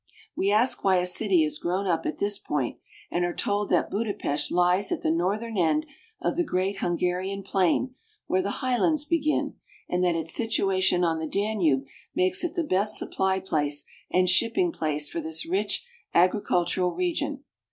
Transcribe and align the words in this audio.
We 0.35 0.49
ask 0.49 0.83
why 0.83 0.95
a 0.95 1.05
city 1.05 1.43
has 1.43 1.59
grown 1.59 1.85
up 1.85 2.07
at 2.07 2.17
this 2.17 2.39
point, 2.39 2.79
and 3.11 3.23
are 3.23 3.35
told 3.35 3.69
that 3.69 3.91
Budapest 3.91 4.49
lies 4.49 4.91
at 4.91 5.03
the 5.03 5.11
northern 5.11 5.59
end 5.59 5.85
of 6.19 6.35
the 6.35 6.43
great 6.43 6.77
Hungarian 6.77 7.43
plain 7.43 7.93
where 8.25 8.41
the 8.41 8.49
highlands 8.65 9.05
begin, 9.05 9.57
and 9.87 10.03
that 10.03 10.15
its 10.15 10.33
situation 10.33 11.03
on 11.03 11.19
the 11.19 11.27
Danube 11.27 11.85
makes 12.15 12.43
it 12.43 12.55
the 12.55 12.63
best 12.63 12.97
supply 12.97 13.39
place 13.39 13.83
and 14.09 14.27
shipping 14.27 14.71
place 14.71 15.07
for 15.07 15.21
this 15.21 15.45
rich 15.45 15.85
agricultural 16.15 16.95
region. 16.95 17.43